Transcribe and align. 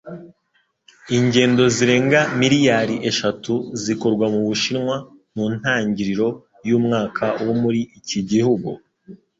Ingendo 1.17 1.63
zirenga 1.75 2.19
miliyari 2.41 2.95
eshatu 3.09 3.53
zikorwa 3.83 4.25
mu 4.33 4.41
Bushinwa 4.47 4.95
mu 5.35 5.45
ntangiriro 5.55 6.27
y'umwaka 6.67 7.25
wo 7.45 7.53
muri 7.61 7.81
iki 7.99 8.19
gihugu. 8.29 8.69